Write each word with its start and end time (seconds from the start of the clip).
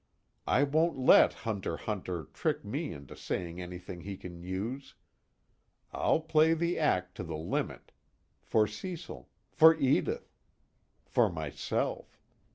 I 0.47 0.63
won't 0.63 0.97
let 0.97 1.31
hunter 1.45 1.77
Hunter 1.77 2.27
trick 2.33 2.65
me 2.65 2.91
into 2.91 3.15
saying 3.15 3.61
anything 3.61 4.01
he 4.01 4.17
can 4.17 4.41
use. 4.41 4.95
I'll 5.93 6.21
play 6.21 6.55
the 6.55 6.79
act 6.79 7.13
to 7.17 7.23
the 7.23 7.37
limit. 7.37 7.91
For 8.41 8.65
Cecil. 8.65 9.29
For 9.51 9.75
Edith. 9.77 10.33
For 11.05 11.29
myself. 11.31 12.19